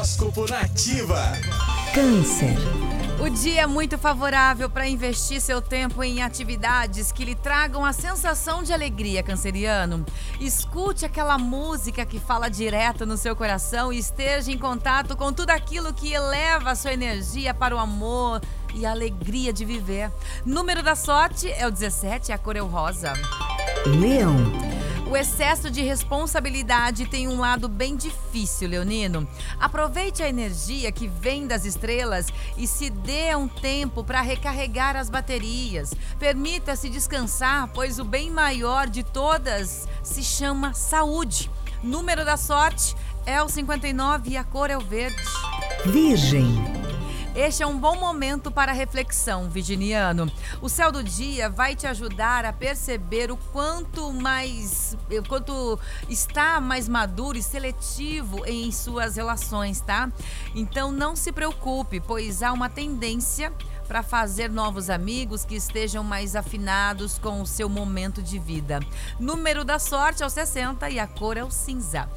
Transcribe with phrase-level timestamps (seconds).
[0.00, 1.32] Horóscopo Nativa.
[1.94, 2.56] Câncer.
[3.20, 7.92] O dia é muito favorável para investir seu tempo em atividades que lhe tragam a
[7.92, 10.06] sensação de alegria, canceriano.
[10.40, 15.50] Escute aquela música que fala direto no seu coração e esteja em contato com tudo
[15.50, 18.40] aquilo que eleva a sua energia para o amor
[18.74, 20.10] e a alegria de viver.
[20.46, 23.12] Número da sorte é o 17 e a cor é o rosa.
[23.84, 24.69] Leão.
[25.10, 29.26] O excesso de responsabilidade tem um lado bem difícil, Leonino.
[29.58, 35.10] Aproveite a energia que vem das estrelas e se dê um tempo para recarregar as
[35.10, 35.92] baterias.
[36.16, 41.50] Permita-se descansar, pois o bem maior de todas se chama saúde.
[41.82, 42.94] Número da sorte
[43.26, 45.20] é o 59 e a cor é o verde.
[45.86, 46.79] Virgem.
[47.34, 50.30] Este é um bom momento para reflexão, virginiano.
[50.60, 56.60] O céu do dia vai te ajudar a perceber o quanto mais, o quanto está
[56.60, 60.10] mais maduro e seletivo em suas relações, tá?
[60.56, 63.52] Então não se preocupe, pois há uma tendência
[63.90, 68.78] para fazer novos amigos que estejam mais afinados com o seu momento de vida.
[69.18, 72.08] Número da sorte é o 60 e a cor é o cinza.